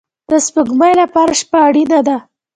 د 0.29 0.31
سپوږمۍ 0.45 0.93
لپاره 1.01 1.33
شپه 1.39 1.57
اړین 1.67 1.89
ده 2.07 2.17